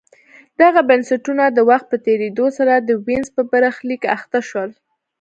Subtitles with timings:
[0.61, 4.69] دغه بنسټونه د وخت په تېرېدو سره د وینز په برخلیک اخته شول